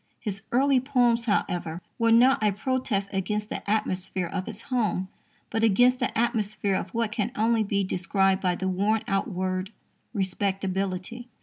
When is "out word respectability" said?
9.07-11.27